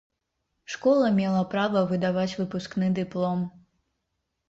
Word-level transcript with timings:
Школа 0.75 1.11
мела 1.19 1.45
права 1.53 1.85
выдаваць 1.93 2.35
выпускны 2.43 2.93
дыплом. 3.01 3.49